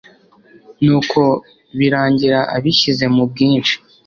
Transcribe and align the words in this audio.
nuko 0.83 1.21
birangira 1.77 2.39
abishyize 2.55 3.05
mu 3.15 3.23
bwinshi 3.31 3.75